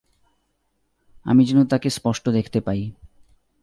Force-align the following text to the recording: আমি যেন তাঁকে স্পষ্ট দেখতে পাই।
আমি 1.25 1.41
যেন 1.45 1.59
তাঁকে 1.65 1.89
স্পষ্ট 1.89 2.29
দেখতে 2.29 2.59
পাই। 2.61 2.81